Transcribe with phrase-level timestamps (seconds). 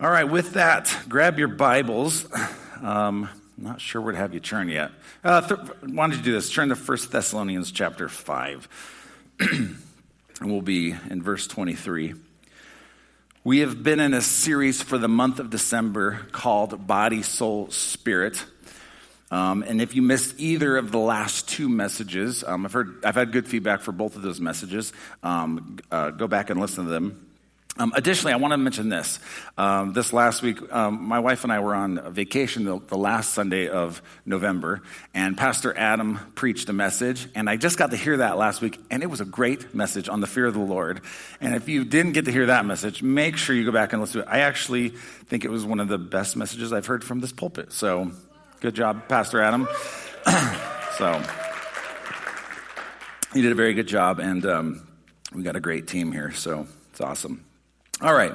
[0.00, 2.24] All right, with that, grab your Bibles.
[2.80, 4.92] Um, not sure where to have you turn yet.
[5.24, 6.52] Uh, th- why don't you do this?
[6.52, 8.68] Turn to 1 Thessalonians chapter 5.
[9.40, 9.76] and
[10.40, 12.14] we'll be in verse 23.
[13.42, 18.44] We have been in a series for the month of December called Body, Soul, Spirit.
[19.32, 23.16] Um, and if you missed either of the last two messages, um, I've heard I've
[23.16, 24.92] had good feedback for both of those messages.
[25.24, 27.27] Um, uh, go back and listen to them.
[27.80, 29.20] Um, additionally, I want to mention this.
[29.56, 33.32] Um, this last week, um, my wife and I were on vacation the, the, last
[33.34, 34.82] Sunday of November,
[35.14, 38.80] and Pastor Adam preached a message, and I just got to hear that last week,
[38.90, 41.02] and it was a great message on the fear of the Lord.
[41.40, 44.02] And if you didn't get to hear that message, make sure you go back and
[44.02, 44.30] listen to it.
[44.30, 47.72] I actually think it was one of the best messages I've heard from this pulpit.
[47.72, 48.10] So,
[48.58, 49.68] good job, Pastor Adam.
[50.98, 51.22] so,
[53.36, 54.88] you did a very good job, and um,
[55.32, 57.47] we got a great team here, so it's awesome.
[58.00, 58.32] All right.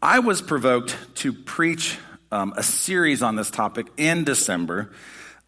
[0.00, 1.98] I was provoked to preach
[2.30, 4.90] um, a series on this topic in December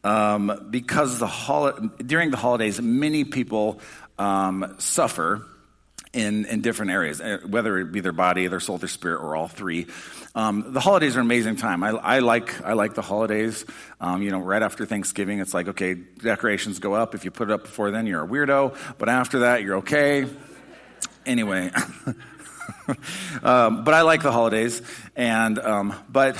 [0.04, 3.80] um, because the hol- during the holidays, many people
[4.18, 5.46] um, suffer
[6.12, 9.34] in, in different areas, uh, whether it be their body, their soul, their spirit, or
[9.34, 9.86] all three.
[10.34, 11.82] Um, the holidays are an amazing time.
[11.82, 13.64] I, I like I like the holidays.
[13.98, 17.14] Um, you know, right after Thanksgiving, it's like okay, decorations go up.
[17.14, 18.76] If you put it up before then, you're a weirdo.
[18.98, 20.26] But after that, you're okay.
[21.24, 21.70] Anyway.
[23.42, 24.82] um, but I like the holidays,
[25.16, 26.36] and um, but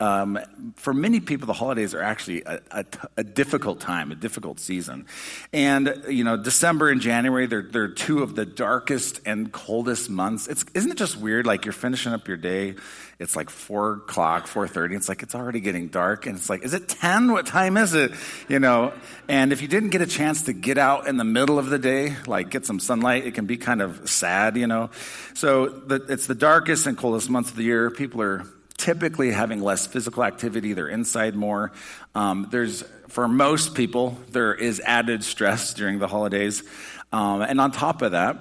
[0.00, 0.38] um,
[0.76, 2.84] for many people, the holidays are actually a, a,
[3.16, 5.06] a, difficult time, a difficult season.
[5.52, 10.46] And, you know, December and January, they're, they're two of the darkest and coldest months.
[10.46, 11.46] It's, isn't it just weird?
[11.46, 12.76] Like you're finishing up your day,
[13.18, 14.94] it's like 4 o'clock, 4.30.
[14.94, 16.26] It's like it's already getting dark.
[16.26, 17.32] And it's like, is it 10?
[17.32, 18.12] What time is it?
[18.48, 18.92] You know,
[19.28, 21.78] and if you didn't get a chance to get out in the middle of the
[21.78, 24.90] day, like get some sunlight, it can be kind of sad, you know.
[25.34, 27.90] So the, it's the darkest and coldest months of the year.
[27.90, 28.46] People are
[28.88, 30.72] typically having less physical activity.
[30.72, 31.72] They're inside more.
[32.14, 36.62] Um, there's, for most people, there is added stress during the holidays.
[37.12, 38.38] Um, and on top of that,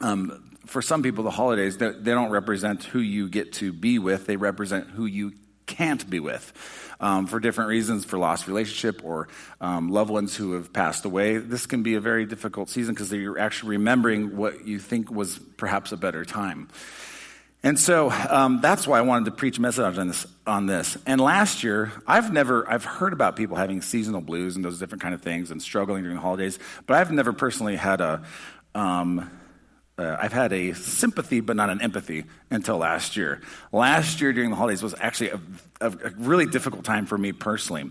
[0.00, 3.98] um, for some people, the holidays, they, they, don't represent who you get to be
[3.98, 5.34] with, they represent who you
[5.66, 6.50] can't be with.
[6.98, 9.28] Um, for different reasons, for lost relationship or
[9.60, 13.12] um, loved ones who have passed away, this can be a very difficult season because
[13.12, 16.70] you're actually remembering what you think was perhaps a better time.
[17.64, 20.98] And so um, that's why I wanted to preach a message on this, on this.
[21.06, 25.00] And last year, I've never, I've heard about people having seasonal blues and those different
[25.00, 28.22] kind of things and struggling during the holidays, but I've never personally had a,
[28.74, 29.30] um,
[29.96, 33.40] uh, I've had a sympathy, but not an empathy until last year.
[33.72, 35.40] Last year during the holidays was actually a,
[35.80, 37.90] a, a really difficult time for me personally.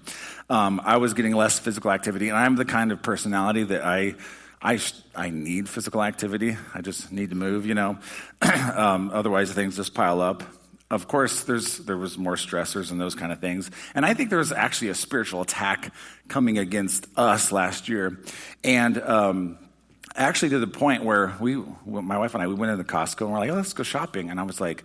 [0.52, 4.16] Um, I was getting less physical activity, and I'm the kind of personality that I
[4.64, 4.80] I,
[5.14, 6.56] I need physical activity.
[6.74, 8.00] I just need to move, you know.
[8.76, 10.42] um, otherwise, things just pile up.
[10.90, 13.70] Of course, there's, there was more stressors and those kind of things.
[13.94, 15.92] And I think there was actually a spiritual attack
[16.30, 18.22] coming against us last year.
[18.64, 19.58] And um,
[20.16, 23.32] actually to the point where we, my wife and I, we went into Costco and
[23.32, 24.30] we're like, oh, let's go shopping.
[24.30, 24.84] And I was like,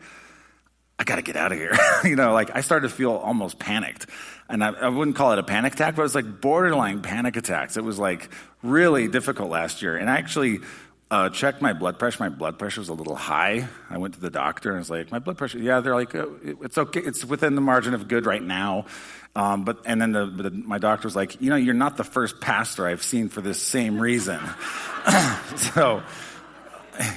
[0.98, 1.76] I got to get out of here.
[2.04, 4.06] you know, like I started to feel almost panicked.
[4.48, 7.36] And I, I, wouldn't call it a panic attack, but it was like borderline panic
[7.36, 7.76] attacks.
[7.76, 8.30] It was like
[8.62, 9.96] really difficult last year.
[9.96, 10.60] And I actually
[11.10, 12.22] uh, checked my blood pressure.
[12.22, 13.68] My blood pressure was a little high.
[13.90, 16.14] I went to the doctor and I was like, my blood pressure, yeah, they're like,
[16.14, 17.00] oh, it's okay.
[17.00, 18.86] It's within the margin of good right now.
[19.36, 22.04] Um, but, and then the, the, my doctor was like, you know, you're not the
[22.04, 24.40] first pastor I've seen for this same reason.
[25.56, 26.02] so,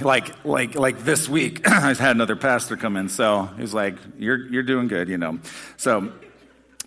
[0.02, 4.48] like like like this week i had another pastor come in so he's like you're
[4.50, 5.40] you're doing good you know
[5.78, 6.12] so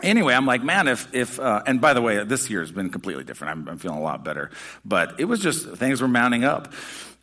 [0.04, 2.90] anyway i'm like man if if uh, and by the way this year has been
[2.90, 3.52] completely different.
[3.52, 4.50] I'm, I'm feeling a lot better.
[4.84, 6.72] But it was just things were mounting up.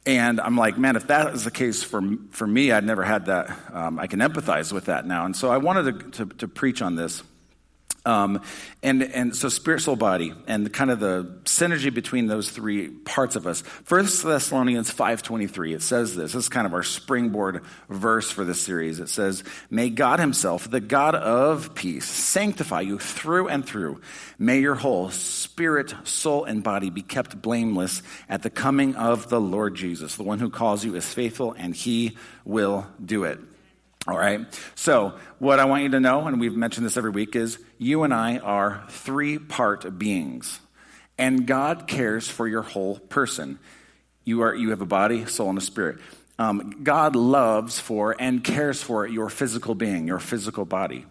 [0.06, 3.28] And i'm like man if that is the case for for me i'd never had
[3.28, 5.26] that um, i can empathize with that now.
[5.26, 7.24] And so i wanted to, to, to preach on this
[8.06, 8.42] um,
[8.82, 13.36] and, and so spirit, soul, body, and kind of the synergy between those three parts
[13.36, 13.62] of us.
[13.62, 16.34] First Thessalonians 5.23, it says this.
[16.34, 19.00] This is kind of our springboard verse for this series.
[19.00, 24.02] It says, May God himself, the God of peace, sanctify you through and through.
[24.40, 29.40] May your whole spirit, soul, and body be kept blameless at the coming of the
[29.40, 30.16] Lord Jesus.
[30.16, 33.40] The one who calls you is faithful, and he will do it.
[34.08, 34.48] All right.
[34.74, 38.04] So, what I want you to know, and we've mentioned this every week, is you
[38.04, 40.60] and I are three part beings.
[41.20, 43.60] And God cares for your whole person.
[44.24, 46.00] You, are, you have a body, soul, and a spirit.
[46.40, 51.06] Um, God loves for and cares for your physical being, your physical body.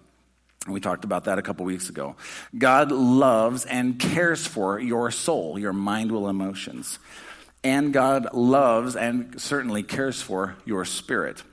[0.67, 2.17] We talked about that a couple weeks ago.
[2.57, 6.99] God loves and cares for your soul, your mind, will, emotions.
[7.63, 11.45] And God loves and certainly cares for your spirit.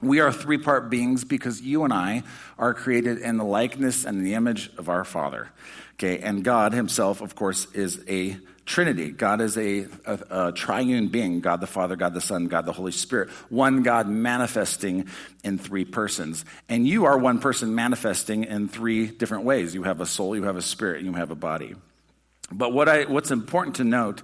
[0.00, 2.22] We are three part beings because you and I
[2.58, 5.50] are created in the likeness and the image of our Father.
[5.94, 9.12] Okay, and God Himself, of course, is a Trinity.
[9.12, 12.72] God is a, a, a, triune being God the Father, God the Son, God the
[12.72, 13.30] Holy Spirit.
[13.48, 15.06] One God manifesting
[15.44, 16.44] in three persons.
[16.68, 20.42] And you are one person manifesting in three different ways you have a soul, you
[20.42, 21.76] have a spirit, you have a body.
[22.50, 24.22] But what I, what's important to note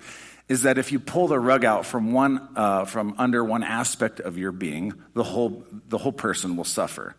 [0.53, 4.21] is that if you pull the rug out from, one, uh, from under one aspect
[4.21, 7.17] of your being, the whole, the whole person will suffer.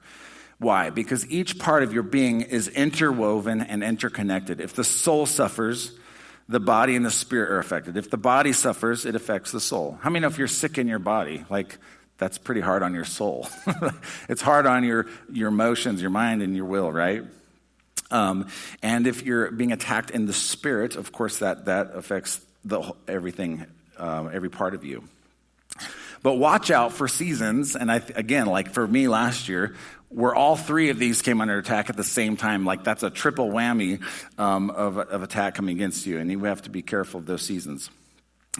[0.60, 0.92] Why?
[0.92, 4.62] Because each part of your being is interwoven and interconnected.
[4.62, 5.94] If the soul suffers,
[6.48, 7.98] the body and the spirit are affected.
[7.98, 9.98] If the body suffers, it affects the soul.
[10.00, 11.80] How many know if you're sick in your body, like
[12.20, 13.48] that's pretty hard on your soul?
[14.30, 17.24] it's hard on your, your emotions, your mind, and your will, right?
[18.12, 18.48] Um,
[18.84, 23.66] and if you're being attacked in the spirit, of course, that, that affects the, everything,
[23.98, 25.04] um, every part of you.
[26.22, 27.76] But watch out for seasons.
[27.76, 29.76] And I, again, like for me last year,
[30.10, 32.66] where all three of these came under attack at the same time.
[32.66, 34.02] Like that's a triple whammy
[34.38, 37.42] um, of, of attack coming against you, and you have to be careful of those
[37.42, 37.90] seasons.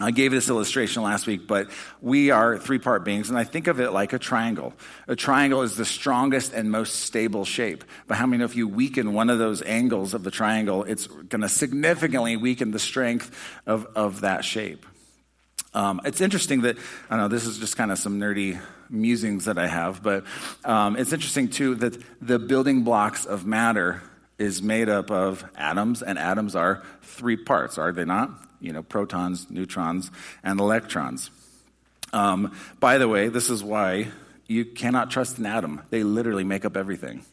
[0.00, 1.70] I gave this illustration last week, but
[2.00, 4.74] we are three part beings, and I think of it like a triangle.
[5.06, 7.84] A triangle is the strongest and most stable shape.
[8.08, 11.06] But how many know if you weaken one of those angles of the triangle, it's
[11.06, 13.30] going to significantly weaken the strength
[13.66, 14.84] of, of that shape?
[15.74, 16.76] Um, it's interesting that,
[17.08, 18.60] I know this is just kind of some nerdy
[18.90, 20.24] musings that I have, but
[20.64, 24.02] um, it's interesting too that the building blocks of matter
[24.38, 28.30] is made up of atoms, and atoms are three parts, are they not?
[28.60, 30.10] You know, protons, neutrons,
[30.42, 31.30] and electrons.
[32.12, 34.08] Um, by the way, this is why
[34.46, 35.82] you cannot trust an atom.
[35.90, 37.24] They literally make up everything.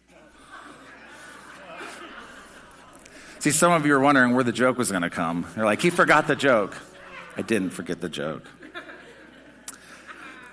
[3.39, 5.47] See, some of you are wondering where the joke was going to come.
[5.55, 6.77] They're like, he forgot the joke.
[7.35, 8.43] I didn't forget the joke.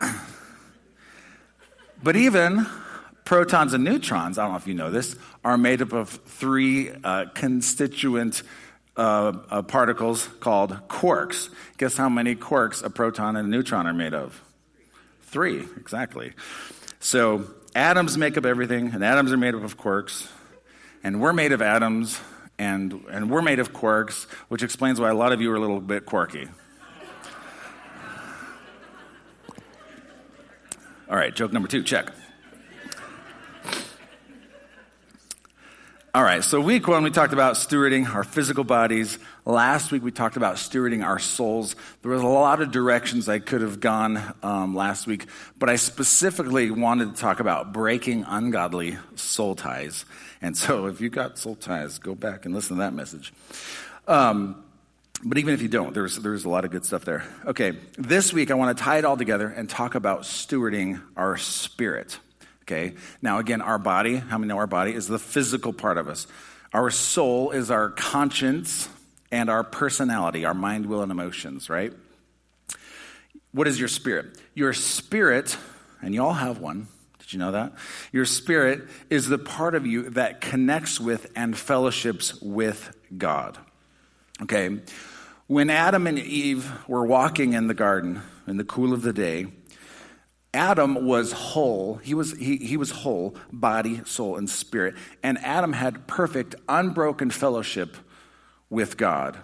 [2.03, 2.67] but even
[3.29, 5.15] protons and neutrons, I don't know if you know this,
[5.45, 8.43] are made up of three uh, constituent
[8.97, 11.51] uh, uh, particles called quarks.
[11.77, 14.43] Guess how many quarks a proton and a neutron are made of?
[15.25, 16.33] Three, exactly.
[17.01, 17.45] So
[17.75, 20.27] atoms make up everything, and atoms are made up of quarks,
[21.05, 22.19] and we're made of atoms,
[22.59, 25.61] and, and we're made of quarks, which explains why a lot of you are a
[25.61, 26.49] little bit quirky.
[31.11, 32.09] All right, joke number two, check.
[36.15, 39.19] All right, so week one, we talked about stewarding our physical bodies.
[39.45, 41.77] Last week, we talked about stewarding our souls.
[42.01, 45.27] There was a lot of directions I could have gone um, last week,
[45.59, 50.07] but I specifically wanted to talk about breaking ungodly soul ties.
[50.41, 53.35] And so, if you got soul ties, go back and listen to that message.
[54.07, 54.65] Um,
[55.23, 57.25] but even if you don't, there's, there's a lot of good stuff there.
[57.45, 61.37] Okay, this week I want to tie it all together and talk about stewarding our
[61.37, 62.19] spirit.
[62.69, 66.07] Okay, now again, our body, how many know our body, is the physical part of
[66.07, 66.27] us.
[66.75, 68.91] Our soul is our conscience
[69.33, 71.95] and our personality, our mind, will, and emotions, right?
[73.53, 74.39] What is your spirit?
[74.53, 75.57] Your spirit,
[76.03, 76.89] and you all have one.
[77.21, 77.73] Did you know that?
[78.13, 83.57] Your spirit is the part of you that connects with and fellowships with God.
[84.43, 84.79] Okay,
[85.47, 89.47] when Adam and Eve were walking in the garden in the cool of the day,
[90.55, 91.97] Adam was whole.
[91.97, 94.95] He was, he, he was whole, body, soul, and spirit.
[95.23, 97.97] And Adam had perfect, unbroken fellowship
[98.71, 99.37] with God.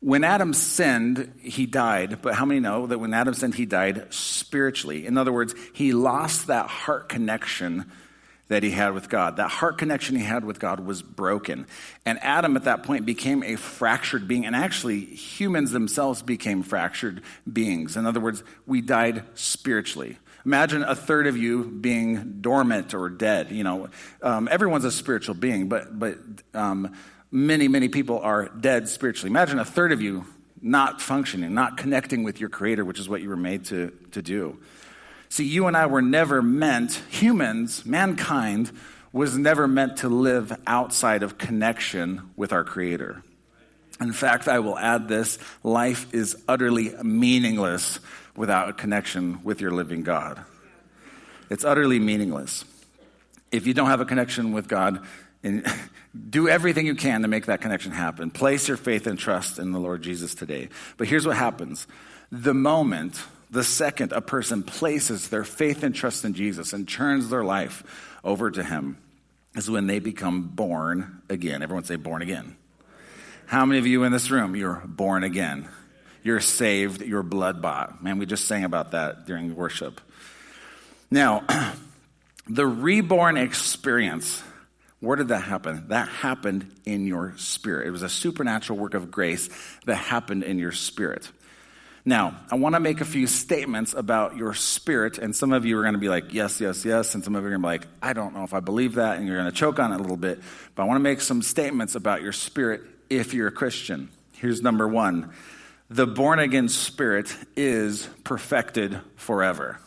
[0.00, 2.22] When Adam sinned, he died.
[2.22, 5.06] But how many know that when Adam sinned, he died spiritually?
[5.06, 7.90] In other words, he lost that heart connection
[8.48, 9.36] that he had with God.
[9.36, 11.66] That heart connection he had with God was broken.
[12.04, 14.46] And Adam at that point became a fractured being.
[14.46, 17.96] And actually, humans themselves became fractured beings.
[17.96, 20.18] In other words, we died spiritually.
[20.44, 23.50] Imagine a third of you being dormant or dead.
[23.50, 23.88] You know,
[24.22, 26.16] um, everyone's a spiritual being, but, but
[26.54, 26.94] um,
[27.30, 29.30] many, many people are dead spiritually.
[29.30, 30.24] Imagine a third of you
[30.62, 34.22] not functioning, not connecting with your Creator, which is what you were made to, to
[34.22, 34.58] do.
[35.28, 38.72] See, you and I were never meant, humans, mankind,
[39.12, 43.22] was never meant to live outside of connection with our Creator.
[44.00, 48.00] In fact, I will add this life is utterly meaningless
[48.36, 50.40] without a connection with your living God.
[51.50, 52.64] It's utterly meaningless.
[53.50, 55.04] If you don't have a connection with God,
[56.30, 58.30] do everything you can to make that connection happen.
[58.30, 60.68] Place your faith and trust in the Lord Jesus today.
[60.96, 61.86] But here's what happens
[62.30, 63.20] the moment
[63.50, 68.18] the second a person places their faith and trust in Jesus and turns their life
[68.22, 68.98] over to Him
[69.54, 71.62] is when they become born again.
[71.62, 72.56] Everyone say born again.
[73.46, 75.68] How many of you in this room, you're born again?
[76.22, 78.02] You're saved, you're blood bought.
[78.02, 80.00] Man, we just sang about that during worship.
[81.10, 81.44] Now,
[82.48, 84.42] the reborn experience,
[85.00, 85.88] where did that happen?
[85.88, 87.86] That happened in your spirit.
[87.86, 89.48] It was a supernatural work of grace
[89.86, 91.30] that happened in your spirit.
[92.08, 95.76] Now, I want to make a few statements about your spirit, and some of you
[95.78, 97.68] are going to be like, yes, yes, yes, and some of you are going to
[97.68, 99.92] be like, I don't know if I believe that, and you're going to choke on
[99.92, 100.40] it a little bit.
[100.74, 104.08] But I want to make some statements about your spirit if you're a Christian.
[104.32, 105.34] Here's number one
[105.90, 109.78] the born again spirit is perfected forever.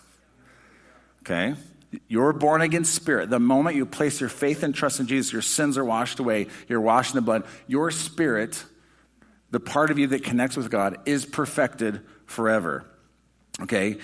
[1.24, 1.56] Okay?
[2.08, 5.42] Your born again spirit, the moment you place your faith and trust in Jesus, your
[5.42, 7.46] sins are washed away, you're washed in the blood.
[7.66, 8.64] Your spirit
[9.52, 12.86] the part of you that connects with God is perfected forever.
[13.62, 13.98] Okay?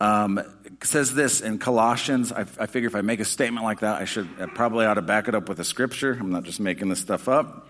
[0.00, 0.42] Um,
[0.82, 2.32] says this in Colossians.
[2.32, 4.94] I, I, figure if I make a statement like that, I should I probably ought
[4.94, 6.12] to back it up with a scripture.
[6.12, 7.68] I'm not just making this stuff up.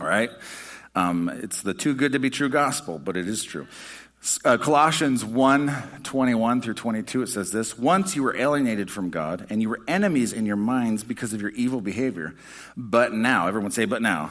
[0.00, 0.30] All right?
[0.94, 3.66] Um, it's the too good to be true gospel, but it is true.
[4.44, 9.46] Uh, Colossians 1 21 through 22, it says this Once you were alienated from God,
[9.50, 12.34] and you were enemies in your minds because of your evil behavior.
[12.76, 14.30] But now, everyone say, but now.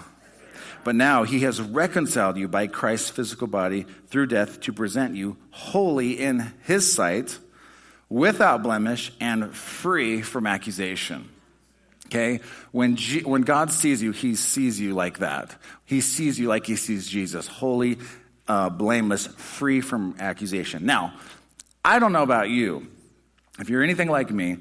[0.88, 5.36] But now he has reconciled you by Christ's physical body through death to present you
[5.51, 7.38] holy in his sight,
[8.08, 11.27] without blemish, and free from accusation.
[12.06, 12.39] Okay?
[12.72, 15.58] When, G- when God sees you, he sees you like that.
[15.84, 17.98] He sees you like he sees Jesus, holy,
[18.48, 20.86] uh, blameless, free from accusation.
[20.86, 21.15] Now,
[21.84, 22.88] I don't know about you.
[23.60, 24.60] If you're anything like me,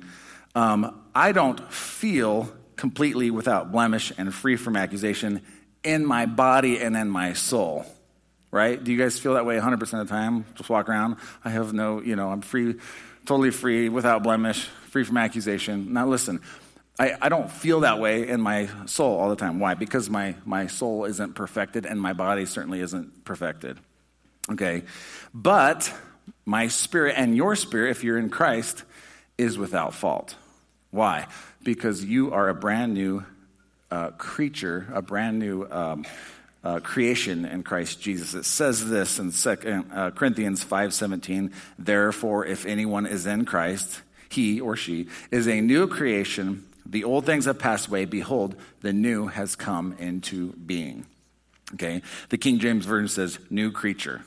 [0.57, 5.41] um, I don't feel completely without blemish and free from accusation
[5.87, 7.87] in my body and in my soul.
[8.51, 8.83] Right?
[8.83, 10.47] Do you guys feel that way 100% of the time?
[10.55, 11.17] Just walk around.
[11.45, 12.77] I have no, you know, I'm free,
[13.27, 15.93] totally free, without blemish, free from accusation.
[15.93, 16.41] Now, listen,
[16.99, 19.59] I, I don't feel that way in my soul all the time.
[19.59, 19.75] Why?
[19.75, 23.79] Because my, my soul isn't perfected and my body certainly isn't perfected.
[24.51, 24.85] Okay?
[25.35, 25.93] But
[26.47, 28.85] my spirit and your spirit, if you're in Christ,
[29.37, 30.37] is without fault.
[30.91, 31.27] Why?
[31.63, 33.25] Because you are a brand new
[33.91, 36.05] uh, creature, a brand new um,
[36.65, 38.35] uh, creation in Christ Jesus.
[38.35, 44.61] It says this in second, uh, Corinthians 5:17, "Therefore if anyone is in Christ, he
[44.61, 46.65] or she is a new creation.
[46.85, 51.07] The old things have passed away; behold, the new has come into being."
[51.75, 52.03] Okay?
[52.29, 54.23] The King James version says new creature.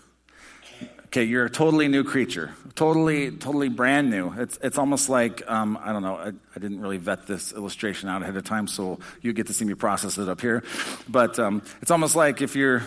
[1.09, 4.31] Okay, you're a totally new creature, totally, totally brand new.
[4.37, 8.09] It's, it's almost like, um, I don't know, I, I, didn't really vet this illustration
[8.09, 10.63] out ahead of time, so you get to see me process it up here.
[11.07, 12.83] But um, it's almost like if you're,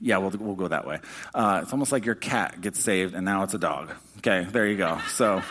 [0.00, 1.00] yeah, we'll, we'll go that way.
[1.34, 3.92] Uh, it's almost like your cat gets saved and now it's a dog.
[4.18, 4.98] Okay, there you go.
[5.10, 5.42] So,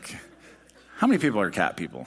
[0.00, 0.18] okay.
[0.98, 2.06] how many people are cat people?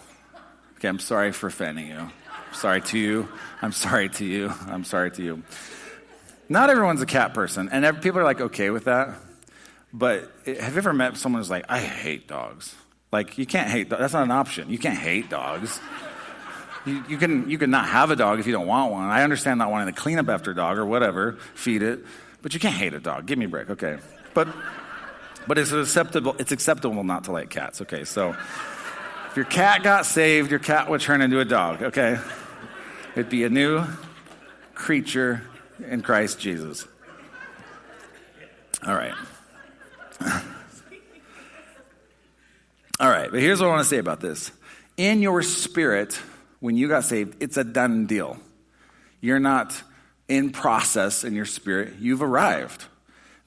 [0.75, 1.97] Okay, I'm sorry for offending you.
[1.97, 3.27] I'm sorry to you.
[3.59, 4.53] I'm sorry to you.
[4.67, 5.43] I'm sorry to you.
[6.49, 9.15] Not everyone's a cat person, and people are like okay with that.
[9.93, 12.75] But have you ever met someone who's like, I hate dogs?
[13.11, 14.01] Like, you can't hate dogs.
[14.01, 14.69] That's not an option.
[14.69, 15.79] You can't hate dogs.
[16.85, 19.03] You, you, can, you can not have a dog if you don't want one.
[19.03, 22.05] I understand not wanting to clean up after a dog or whatever, feed it,
[22.41, 23.25] but you can't hate a dog.
[23.25, 23.97] Give me a break, okay?
[24.33, 24.47] But,
[25.47, 28.05] but it's acceptable, it's acceptable not to like cats, okay?
[28.05, 32.19] So if your cat got saved, your cat would turn into a dog, okay?
[33.13, 33.83] It'd be a new
[34.73, 35.41] creature
[35.87, 36.87] in Christ Jesus.
[38.85, 39.13] All right.
[43.01, 44.51] All right, but here's what I want to say about this.
[44.97, 46.19] In your spirit,
[46.59, 48.37] when you got saved, it's a done deal.
[49.21, 49.81] You're not
[50.27, 52.85] in process in your spirit, you've arrived.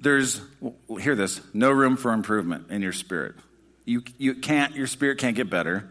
[0.01, 0.41] There's,
[1.01, 3.37] hear this, no room for improvement in your spirit.
[3.85, 5.89] You, you can't, your spirit can't get better.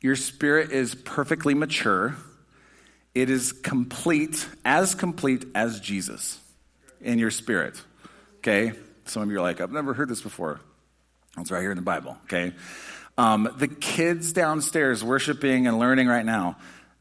[0.00, 2.16] Your spirit is perfectly mature.
[3.18, 6.38] It is complete, as complete as Jesus
[7.00, 7.82] in your spirit.
[8.36, 8.74] Okay?
[9.06, 10.60] Some of you are like, I've never heard this before.
[11.36, 12.16] It's right here in the Bible.
[12.26, 12.52] Okay?
[13.16, 16.58] Um, the kids downstairs worshiping and learning right now,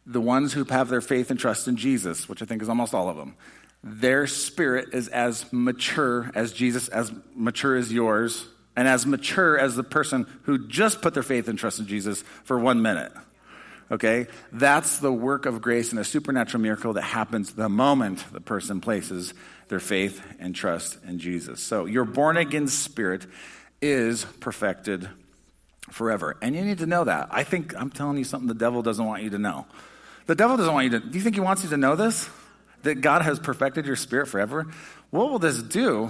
[0.07, 2.95] the ones who have their faith and trust in Jesus, which I think is almost
[2.95, 3.36] all of them,
[3.83, 9.75] their spirit is as mature as Jesus, as mature as yours, and as mature as
[9.75, 13.12] the person who just put their faith and trust in Jesus for one minute.
[13.91, 14.27] Okay?
[14.51, 18.82] That's the work of grace and a supernatural miracle that happens the moment the person
[18.82, 19.34] places
[19.70, 21.62] their faith and trust in Jesus.
[21.62, 23.25] So your born again spirit
[23.82, 25.10] is perfected
[25.91, 26.38] forever.
[26.41, 27.29] And you need to know that.
[27.32, 29.65] I think I'm telling you something the devil doesn't want you to know.
[30.25, 31.06] The devil doesn't want you to.
[31.06, 32.29] Do you think he wants you to know this?
[32.84, 34.67] That God has perfected your spirit forever?
[35.10, 36.10] What will this do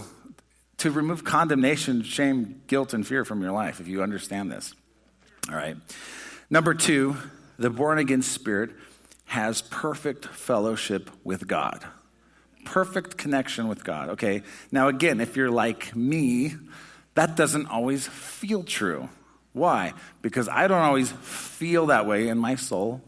[0.78, 4.74] to remove condemnation, shame, guilt, and fear from your life if you understand this?
[5.50, 5.78] All right.
[6.50, 7.16] Number two,
[7.58, 8.72] the born again spirit
[9.26, 11.86] has perfect fellowship with God.
[12.66, 14.10] Perfect connection with God.
[14.10, 16.56] Okay, now again, if you're like me,
[17.18, 19.10] That doesn't always feel true.
[19.52, 19.96] Why?
[20.22, 23.02] Because I don't always feel that way in my soul.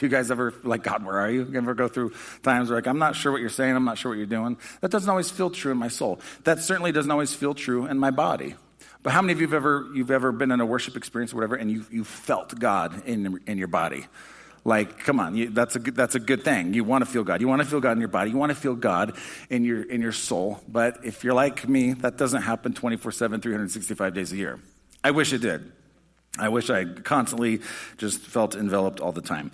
[0.00, 1.44] You guys ever, like, God, where are you?
[1.44, 3.98] You ever go through times where, like, I'm not sure what you're saying, I'm not
[3.98, 4.56] sure what you're doing?
[4.80, 6.20] That doesn't always feel true in my soul.
[6.44, 8.54] That certainly doesn't always feel true in my body.
[9.02, 11.36] But how many of you have ever, you've ever been in a worship experience or
[11.36, 14.06] whatever, and you, you felt God in, in your body?
[14.62, 16.74] Like, come on, you, that's, a good, that's a good thing.
[16.74, 17.40] You want to feel God.
[17.40, 18.30] You want to feel God in your body.
[18.30, 19.16] You want to feel God
[19.48, 20.60] in your, in your soul.
[20.68, 24.60] But if you're like me, that doesn't happen 24 7, 365 days a year.
[25.02, 25.72] I wish it did.
[26.38, 27.60] I wish I constantly
[27.96, 29.50] just felt enveloped all the time.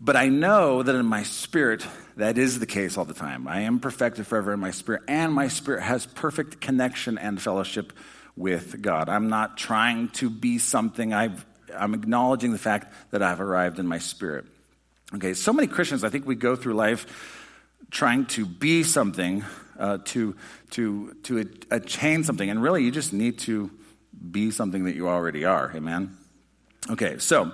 [0.00, 1.86] But I know that in my spirit,
[2.16, 3.46] that is the case all the time.
[3.46, 7.92] I am perfected forever in my spirit, and my spirit has perfect connection and fellowship
[8.36, 9.08] with God.
[9.08, 11.12] I'm not trying to be something.
[11.12, 11.30] i
[11.72, 14.46] am acknowledging the fact that I've arrived in my spirit.
[15.14, 17.06] Okay, so many Christians, I think we go through life
[17.90, 19.44] trying to be something,
[19.78, 20.34] uh, to,
[20.70, 23.70] to, to attain something, and really you just need to
[24.30, 25.70] be something that you already are.
[25.74, 26.16] Amen?
[26.90, 27.52] Okay, so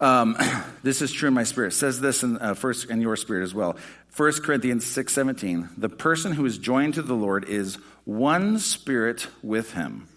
[0.00, 0.36] um,
[0.82, 1.68] this is true in my spirit.
[1.68, 3.76] It says this in uh, first in your spirit as well.
[4.16, 5.70] 1 Corinthians 6:17.
[5.76, 10.08] The person who is joined to the Lord is one spirit with him.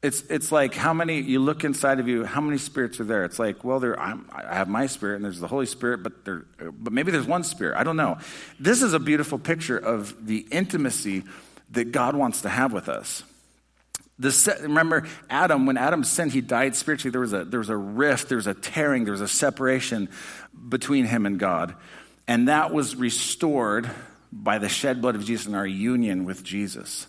[0.00, 3.24] It's, it's like how many, you look inside of you, how many spirits are there?
[3.24, 6.24] It's like, well, there, I'm, i have my spirit and there's the Holy Spirit, but,
[6.24, 7.76] there, but maybe there's one spirit.
[7.76, 8.18] I don't know.
[8.60, 11.24] This is a beautiful picture of the intimacy
[11.70, 13.24] that God wants to have with us.
[14.60, 17.10] Remember Adam, when Adam sinned, he died spiritually.
[17.10, 20.08] There was, a, there was a rift, there was a tearing, there was a separation
[20.68, 21.74] between him and God.
[22.28, 23.90] And that was restored
[24.32, 27.06] by the shed blood of Jesus and our union with Jesus.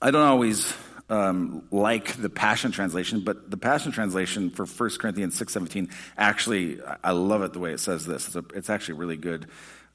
[0.00, 0.72] I don't always
[1.08, 7.12] um, like the Passion Translation, but the Passion Translation for 1 Corinthians 6.17, actually, I
[7.12, 8.26] love it the way it says this.
[8.28, 9.46] It's, a, it's actually really good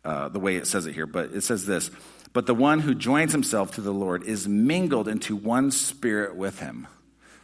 [0.05, 1.91] uh, the way it says it here, but it says this
[2.31, 6.59] But the one who joins himself to the Lord is mingled into one spirit with
[6.59, 6.87] him.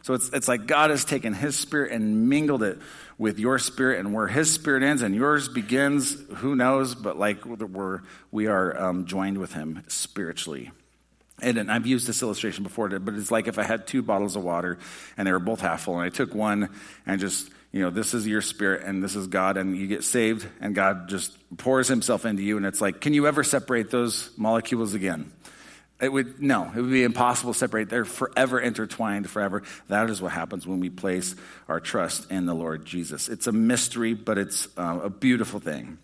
[0.02, 2.78] So it's, it's like God has taken his spirit and mingled it
[3.18, 6.94] with your spirit, and where his spirit ends and yours begins, who knows?
[6.94, 10.70] But like we're, we are um, joined with him spiritually.
[11.42, 14.36] And, and I've used this illustration before, but it's like if I had two bottles
[14.36, 14.78] of water
[15.16, 16.70] and they were both half full, and I took one
[17.06, 20.04] and just you know, this is your spirit and this is God, and you get
[20.04, 22.56] saved, and God just pours himself into you.
[22.56, 25.32] And it's like, can you ever separate those molecules again?
[26.00, 27.88] It would, no, it would be impossible to separate.
[27.88, 29.62] They're forever intertwined, forever.
[29.88, 31.36] That is what happens when we place
[31.68, 33.28] our trust in the Lord Jesus.
[33.28, 35.98] It's a mystery, but it's uh, a beautiful thing.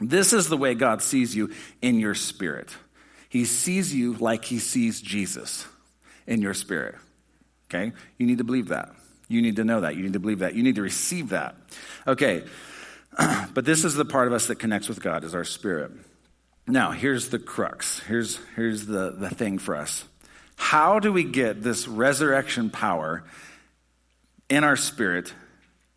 [0.00, 2.74] This is the way God sees you in your spirit.
[3.28, 5.66] He sees you like he sees Jesus
[6.26, 6.94] in your spirit.
[7.68, 7.92] Okay?
[8.18, 8.94] You need to believe that.
[9.28, 9.96] You need to know that.
[9.96, 10.54] You need to believe that.
[10.54, 11.56] You need to receive that.
[12.06, 12.44] Okay.
[13.54, 15.90] but this is the part of us that connects with God is our spirit.
[16.66, 18.00] Now, here's the crux.
[18.00, 20.04] Here's, here's the, the thing for us.
[20.56, 23.24] How do we get this resurrection power
[24.48, 25.34] in our spirit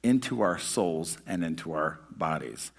[0.03, 2.71] into our souls and into our bodies?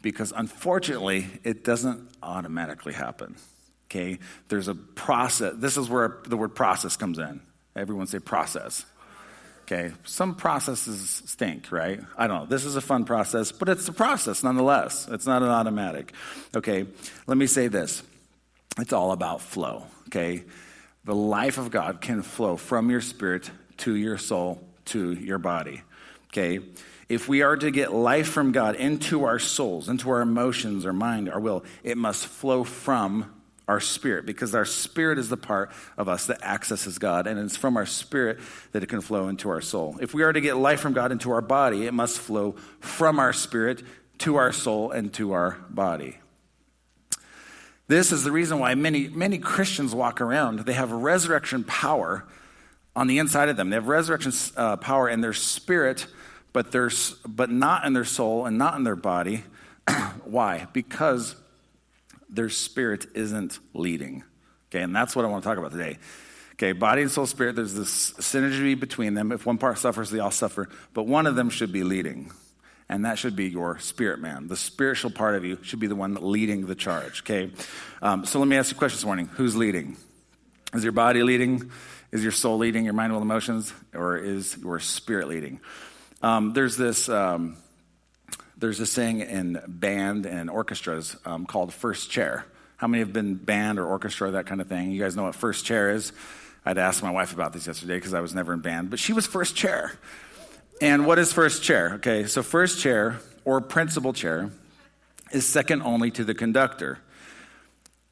[0.00, 3.36] Because unfortunately, it doesn't automatically happen.
[3.90, 4.18] Okay?
[4.48, 5.54] There's a process.
[5.56, 7.40] This is where the word process comes in.
[7.74, 8.84] Everyone say process.
[9.64, 11.98] Okay, some processes stink, right?
[12.18, 12.46] I don't know.
[12.46, 15.08] This is a fun process, but it's a process nonetheless.
[15.10, 16.12] It's not an automatic.
[16.54, 16.84] Okay,
[17.26, 18.02] let me say this
[18.76, 20.44] it's all about flow, okay?
[21.04, 25.80] The life of God can flow from your spirit to your soul to your body,
[26.28, 26.60] okay?
[27.08, 30.92] If we are to get life from God into our souls, into our emotions, our
[30.92, 33.32] mind, our will, it must flow from
[33.66, 37.56] our spirit because our spirit is the part of us that accesses God, and it's
[37.56, 38.38] from our spirit
[38.72, 39.96] that it can flow into our soul.
[40.00, 43.18] If we are to get life from God into our body, it must flow from
[43.18, 43.82] our spirit
[44.18, 46.18] to our soul and to our body.
[47.86, 50.60] This is the reason why many, many Christians walk around.
[50.60, 52.24] They have resurrection power
[52.96, 53.70] on the inside of them.
[53.70, 56.06] They have resurrection uh, power in their spirit,
[56.52, 59.44] but, there's but not in their soul and not in their body.
[60.24, 60.66] why?
[60.72, 61.36] Because
[62.34, 64.24] their spirit isn't leading.
[64.70, 65.98] Okay, and that's what I want to talk about today.
[66.54, 69.32] Okay, body and soul, spirit, there's this synergy between them.
[69.32, 72.32] If one part suffers, they all suffer, but one of them should be leading.
[72.88, 74.46] And that should be your spirit man.
[74.46, 77.22] The spiritual part of you should be the one leading the charge.
[77.22, 77.50] Okay,
[78.02, 79.96] um, so let me ask you a question this morning Who's leading?
[80.74, 81.70] Is your body leading?
[82.12, 83.72] Is your soul leading, your mind, will, emotions?
[83.92, 85.60] Or is your spirit leading?
[86.22, 87.08] Um, there's this.
[87.08, 87.56] Um,
[88.64, 92.46] there's a saying in band and orchestras um, called first chair.
[92.78, 94.90] How many have been band or orchestra, that kind of thing?
[94.90, 96.12] You guys know what first chair is?
[96.64, 99.12] I'd asked my wife about this yesterday because I was never in band, but she
[99.12, 99.92] was first chair.
[100.80, 101.96] And what is first chair?
[101.96, 104.50] Okay, so first chair or principal chair
[105.30, 107.00] is second only to the conductor.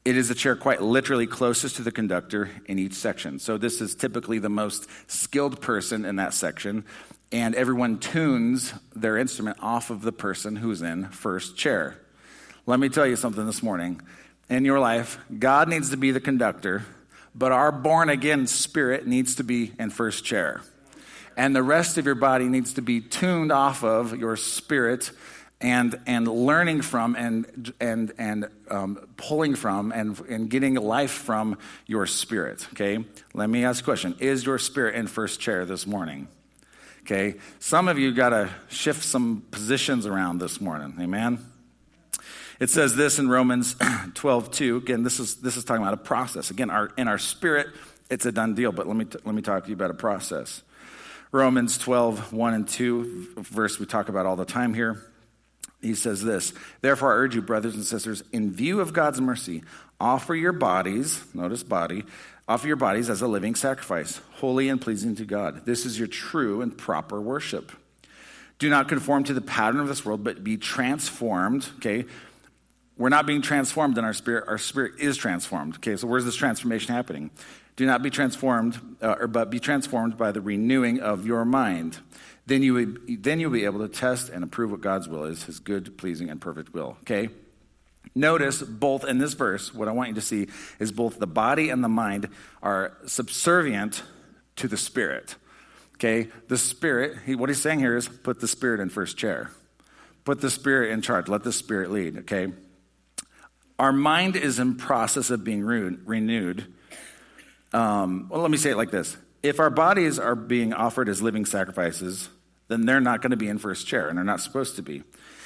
[0.05, 3.39] It is the chair quite literally closest to the conductor in each section.
[3.39, 6.83] So this is typically the most skilled person in that section,
[7.31, 11.97] and everyone tunes their instrument off of the person who's in first chair.
[12.65, 14.01] Let me tell you something this morning.
[14.49, 16.83] In your life, God needs to be the conductor,
[17.33, 20.61] but our born again spirit needs to be in first chair.
[21.37, 25.11] And the rest of your body needs to be tuned off of your spirit
[25.63, 31.57] and, and learning from and, and, and um, pulling from and, and getting life from
[31.87, 32.67] your spirit.
[32.73, 33.03] Okay?
[33.33, 36.27] Let me ask a question Is your spirit in first chair this morning?
[37.03, 37.35] Okay?
[37.59, 40.95] Some of you got to shift some positions around this morning.
[40.99, 41.39] Amen?
[42.59, 43.75] It says this in Romans
[44.13, 44.77] 12, 2.
[44.77, 46.51] Again, this is, this is talking about a process.
[46.51, 47.67] Again, our, in our spirit,
[48.09, 49.95] it's a done deal, but let me, t- let me talk to you about a
[49.95, 50.61] process.
[51.31, 55.01] Romans 12, 1 and 2, verse we talk about all the time here
[55.83, 59.63] he says this Therefore, I urge you, brothers and sisters, in view of God's mercy,
[59.99, 62.05] offer your bodies, notice body,
[62.47, 65.65] offer your bodies as a living sacrifice, holy and pleasing to God.
[65.65, 67.71] This is your true and proper worship.
[68.59, 71.69] Do not conform to the pattern of this world, but be transformed.
[71.77, 72.05] Okay.
[72.95, 74.45] We're not being transformed in our spirit.
[74.47, 75.75] Our spirit is transformed.
[75.77, 75.97] Okay.
[75.97, 77.31] So where's this transformation happening?
[77.75, 81.97] Do not be transformed, uh, or, but be transformed by the renewing of your mind
[82.45, 85.43] then you would, then you'll be able to test and approve what God's will is,
[85.43, 86.97] his good, pleasing, and perfect will.
[87.01, 87.29] Okay?
[88.15, 90.47] Notice both in this verse, what I want you to see
[90.79, 92.29] is both the body and the mind
[92.61, 94.03] are subservient
[94.57, 95.35] to the spirit.
[95.95, 96.29] Okay?
[96.49, 99.51] The spirit, he, what he's saying here is put the spirit in first chair.
[100.25, 101.27] Put the spirit in charge.
[101.27, 102.17] Let the spirit lead.
[102.19, 102.51] Okay?
[103.79, 106.73] Our mind is in process of being re- renewed.
[107.71, 111.21] Um, well, let me say it like this if our bodies are being offered as
[111.21, 112.29] living sacrifices,
[112.69, 115.03] then they're not going to be in first chair, and they're not supposed to be.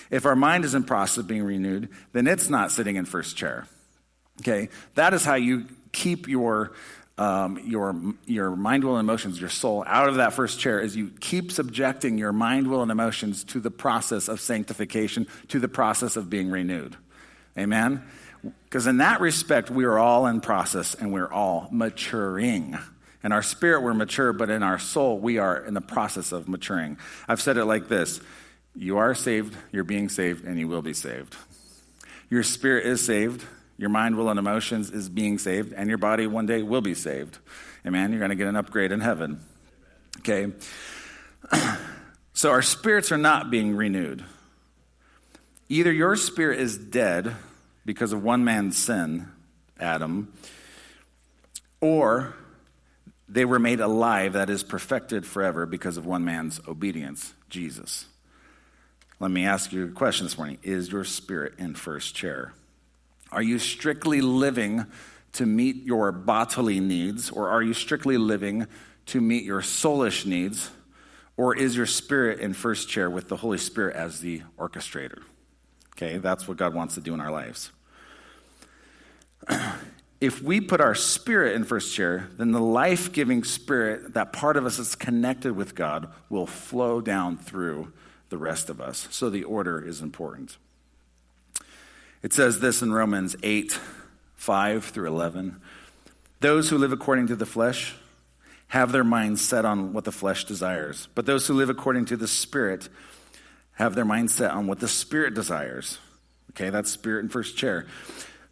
[0.10, 3.36] If our mind is in process of being renewed, then it's not sitting in first
[3.36, 3.68] chair.
[4.42, 6.74] Okay, that is how you keep your
[7.18, 10.80] um, your your mind, will, and emotions, your soul out of that first chair.
[10.80, 15.60] Is you keep subjecting your mind, will, and emotions to the process of sanctification, to
[15.60, 16.96] the process of being renewed.
[17.58, 18.04] Amen.
[18.66, 22.78] Because in that respect, we are all in process and we're all maturing.
[23.24, 26.48] In our spirit, we're mature, but in our soul, we are in the process of
[26.48, 26.98] maturing.
[27.28, 28.22] I've said it like this
[28.76, 31.36] You are saved, you're being saved, and you will be saved.
[32.30, 33.46] Your spirit is saved,
[33.78, 36.94] your mind, will, and emotions is being saved, and your body one day will be
[36.94, 37.38] saved.
[37.86, 38.12] Amen.
[38.12, 39.40] You're going to get an upgrade in heaven.
[40.20, 40.52] Okay.
[42.34, 44.26] so our spirits are not being renewed.
[45.70, 47.36] Either your spirit is dead
[47.86, 49.28] because of one man's sin,
[49.80, 50.34] Adam,
[51.80, 52.36] or
[53.30, 58.06] they were made alive, that is, perfected forever because of one man's obedience, Jesus.
[59.20, 62.54] Let me ask you a question this morning Is your spirit in first chair?
[63.32, 64.86] Are you strictly living
[65.34, 68.68] to meet your bodily needs, or are you strictly living
[69.08, 70.72] to meet your soulish needs?
[71.36, 75.22] Or is your spirit in first chair with the Holy Spirit as the orchestrator?
[75.94, 77.72] Okay, that's what God wants to do in our lives.
[80.20, 84.58] if we put our spirit in first chair, then the life giving spirit, that part
[84.58, 87.92] of us that's connected with God, will flow down through
[88.30, 89.08] the rest of us.
[89.12, 90.58] So the order is important.
[92.24, 93.80] It says this in Romans 8
[94.36, 95.60] 5 through 11.
[96.40, 97.96] Those who live according to the flesh
[98.68, 102.18] have their minds set on what the flesh desires, but those who live according to
[102.18, 102.90] the Spirit
[103.74, 106.00] have their mind set on what the Spirit desires.
[106.52, 107.86] Okay, that's spirit in first chair.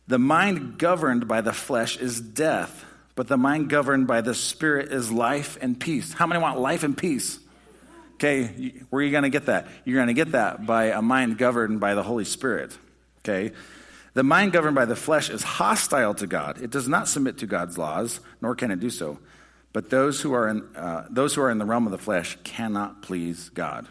[0.08, 4.92] The mind governed by the flesh is death, but the mind governed by the spirit
[4.92, 6.14] is life and peace.
[6.14, 7.40] How many want life and peace?
[8.16, 9.68] Okay, where are you going to get that?
[9.84, 12.78] You're going to get that by a mind governed by the Holy Spirit.
[13.20, 13.54] Okay?
[14.14, 16.62] The mind governed by the flesh is hostile to God.
[16.62, 19.20] It does not submit to God's laws, nor can it do so.
[19.74, 22.38] But those who are in, uh, those who are in the realm of the flesh
[22.46, 23.88] cannot please God.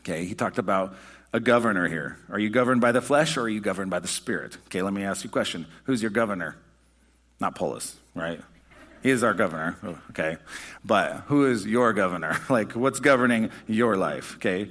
[0.00, 0.94] Okay, he talked about
[1.32, 2.18] a governor here.
[2.28, 4.56] Are you governed by the flesh or are you governed by the spirit?
[4.66, 5.66] Okay, let me ask you a question.
[5.84, 6.56] Who's your governor?
[7.38, 8.40] Not Polis, right?
[9.02, 10.36] He is our governor, oh, okay?
[10.84, 12.38] But who is your governor?
[12.50, 14.68] Like, what's governing your life, okay?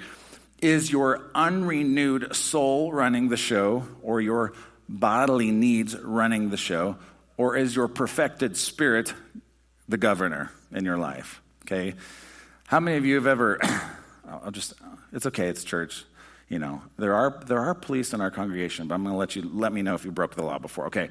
[0.61, 4.53] Is your unrenewed soul running the show or your
[4.87, 6.97] bodily needs running the show?
[7.37, 9.13] Or is your perfected spirit
[9.87, 11.95] the governor in your life, okay?
[12.67, 13.59] How many of you have ever,
[14.27, 14.73] I'll just,
[15.13, 16.05] it's okay, it's church
[16.49, 19.35] you know, there are, there are police in our congregation, but I'm going to let
[19.35, 20.87] you let me know if you broke the law before.
[20.87, 21.09] Okay.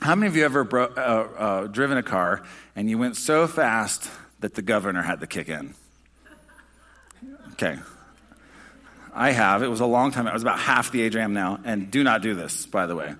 [0.00, 2.42] How many of you ever bro- uh, uh, driven a car
[2.74, 5.74] and you went so fast that the governor had to kick in?
[7.52, 7.78] Okay.
[9.12, 9.62] I have.
[9.62, 10.26] It was a long time.
[10.28, 11.60] I was about half the age I am now.
[11.64, 13.14] And do not do this, by the way.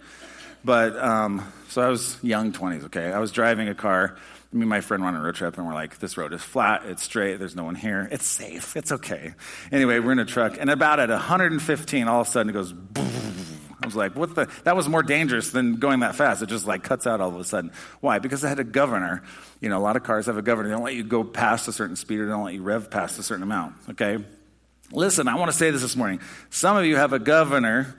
[0.64, 3.12] But um, so I was young 20s, okay?
[3.12, 4.16] I was driving a car.
[4.50, 6.42] Me and my friend went on a road trip, and we're like, this road is
[6.42, 9.34] flat, it's straight, there's no one here, it's safe, it's okay.
[9.70, 12.72] Anyway, we're in a truck, and about at 115, all of a sudden it goes,
[13.80, 14.50] I was like, what the?
[14.64, 16.42] That was more dangerous than going that fast.
[16.42, 17.70] It just like cuts out all of a sudden.
[18.00, 18.18] Why?
[18.18, 19.22] Because it had a governor.
[19.60, 20.68] You know, a lot of cars have a governor.
[20.68, 22.90] They don't let you go past a certain speed or they don't let you rev
[22.90, 24.18] past a certain amount, okay?
[24.90, 26.20] Listen, I want to say this this morning.
[26.50, 27.94] Some of you have a governor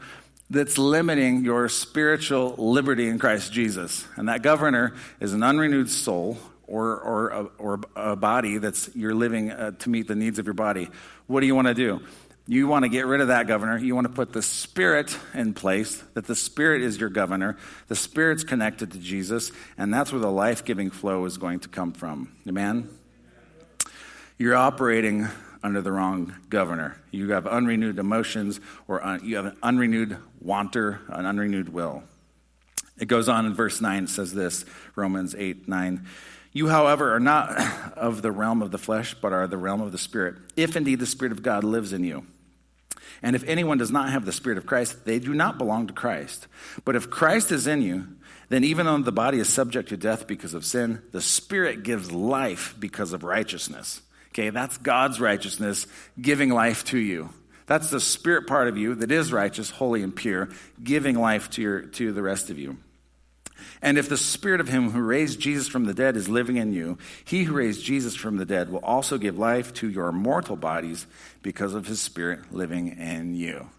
[0.49, 4.05] that's limiting your spiritual liberty in Christ Jesus.
[4.15, 9.15] And that governor is an unrenewed soul or, or, a, or a body that's you're
[9.15, 10.89] living uh, to meet the needs of your body.
[11.27, 12.01] What do you want to do?
[12.47, 13.77] You want to get rid of that governor.
[13.77, 17.57] You want to put the Spirit in place, that the Spirit is your governor.
[17.89, 21.69] The Spirit's connected to Jesus, and that's where the life giving flow is going to
[21.69, 22.35] come from.
[22.47, 22.89] Amen?
[24.39, 25.27] You're operating
[25.63, 26.97] under the wrong governor.
[27.11, 32.03] You have unrenewed emotions, or un- you have an unrenewed wanter, an unrenewed will.
[32.99, 36.05] It goes on in verse 9, it says this Romans 8 9.
[36.51, 37.51] You, however, are not
[37.97, 40.99] of the realm of the flesh, but are the realm of the Spirit, if indeed
[40.99, 42.25] the Spirit of God lives in you.
[43.21, 45.93] And if anyone does not have the Spirit of Christ, they do not belong to
[45.93, 46.47] Christ.
[46.85, 48.07] But if Christ is in you,
[48.47, 52.11] then even though the body is subject to death because of sin, the Spirit gives
[52.11, 54.01] life because of righteousness.
[54.29, 55.87] Okay, that's God's righteousness
[56.19, 57.29] giving life to you.
[57.65, 60.49] That's the spirit part of you that is righteous, holy, and pure,
[60.83, 62.77] giving life to, your, to the rest of you.
[63.81, 66.73] And if the spirit of him who raised Jesus from the dead is living in
[66.73, 70.55] you, he who raised Jesus from the dead will also give life to your mortal
[70.55, 71.05] bodies
[71.41, 73.69] because of his spirit living in you.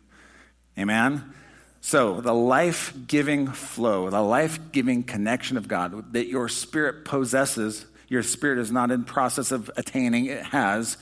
[0.79, 1.35] Amen?
[1.83, 7.87] So, the life giving flow, the life giving connection of God that your spirit possesses,
[8.11, 10.99] your spirit is not in process of attaining, it has,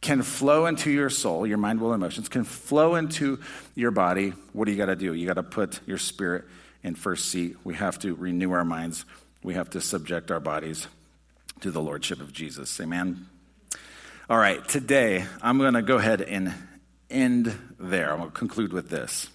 [0.00, 3.40] can flow into your soul, your mind, will, emotions, can flow into
[3.74, 4.34] your body.
[4.52, 5.14] What do you got to do?
[5.14, 6.44] You got to put your spirit
[6.82, 7.56] in first seat.
[7.64, 9.06] We have to renew our minds.
[9.42, 10.86] We have to subject our bodies
[11.60, 12.78] to the lordship of Jesus.
[12.78, 13.26] Amen.
[14.28, 16.52] All right, today I'm going to go ahead and
[17.08, 18.12] end there.
[18.12, 19.28] I'm going to conclude with this.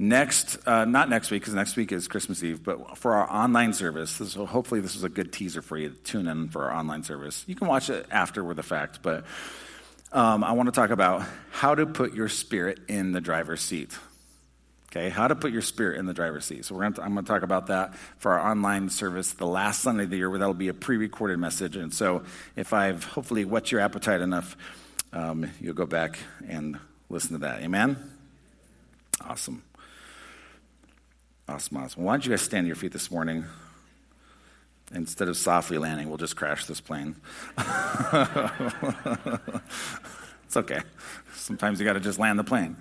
[0.00, 3.72] Next, uh, not next week, because next week is Christmas Eve, but for our online
[3.72, 6.76] service, so hopefully this was a good teaser for you to tune in for our
[6.78, 7.44] online service.
[7.48, 9.24] You can watch it after with the fact, but
[10.12, 13.90] um, I want to talk about how to put your spirit in the driver's seat.
[14.90, 16.64] Okay, how to put your spirit in the driver's seat.
[16.64, 19.82] So we're gonna, I'm going to talk about that for our online service the last
[19.82, 21.76] Sunday of the year, where that'll be a pre-recorded message.
[21.76, 22.22] And so
[22.56, 24.56] if I've hopefully whet your appetite enough,
[25.12, 26.78] um, you'll go back and
[27.10, 27.60] listen to that.
[27.60, 27.98] Amen.
[29.20, 29.62] Awesome.
[31.48, 32.04] Awesome, awesome.
[32.04, 33.46] Why don't you guys stand on your feet this morning?
[34.92, 37.16] Instead of softly landing, we'll just crash this plane.
[40.44, 40.80] it's okay.
[41.34, 42.76] Sometimes you got to just land the plane.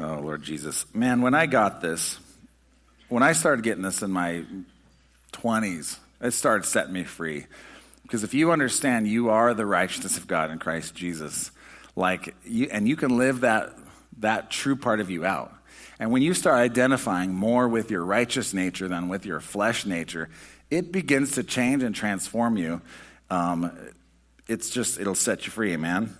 [0.00, 0.86] Oh, Lord Jesus.
[0.94, 2.20] Man, when I got this,
[3.08, 4.44] when I started getting this in my
[5.32, 7.46] 20s, it started setting me free.
[8.02, 11.50] Because if you understand you are the righteousness of God in Christ Jesus,
[11.98, 13.76] like you, and you can live that,
[14.18, 15.52] that true part of you out.
[15.98, 20.30] And when you start identifying more with your righteous nature than with your flesh nature,
[20.70, 22.80] it begins to change and transform you.
[23.30, 23.76] Um,
[24.46, 26.16] it's just, it'll set you free, amen?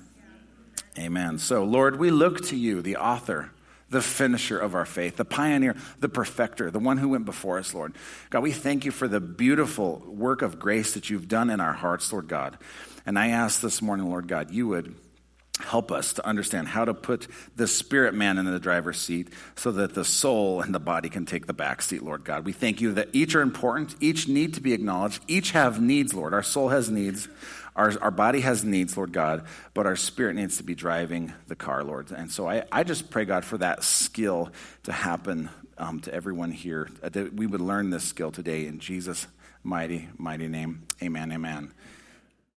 [0.99, 1.38] Amen.
[1.38, 3.53] So, Lord, we look to you, the author,
[3.88, 7.73] the finisher of our faith, the pioneer, the perfecter, the one who went before us,
[7.73, 7.95] Lord.
[8.31, 11.73] God, we thank you for the beautiful work of grace that you've done in our
[11.73, 12.59] hearts, Lord God.
[13.07, 14.97] And I ask this morning, Lord God, you would
[15.59, 19.73] help us to understand how to put the spirit man in the driver's seat so
[19.73, 22.44] that the soul and the body can take the back seat lord god.
[22.44, 26.14] We thank you that each are important each need to be acknowledged each have needs
[26.14, 26.35] lord.
[26.35, 27.29] Our soul has needs
[27.77, 29.44] our, our body has needs lord god
[29.75, 32.11] but our spirit needs to be driving the car lord.
[32.11, 34.51] And so i, I just pray god for that skill
[34.85, 38.79] to happen um, to everyone here uh, that we would learn this skill today in
[38.79, 39.27] jesus
[39.64, 40.87] mighty mighty name.
[41.03, 41.73] Amen amen